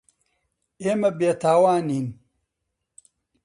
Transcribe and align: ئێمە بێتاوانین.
ئێمە 0.83 1.09
بێتاوانین. 1.19 2.07